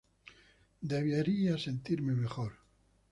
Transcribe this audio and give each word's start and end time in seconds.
Debería 0.81 1.59
sentirme 1.59 2.13
mejor. 2.13 2.53